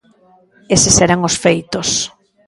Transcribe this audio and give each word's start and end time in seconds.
Eses 0.75 0.95
eran 1.05 1.19
os 1.29 1.35
feitos. 1.43 1.89